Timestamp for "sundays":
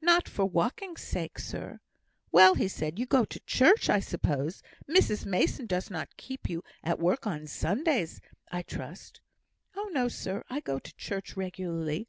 7.46-8.20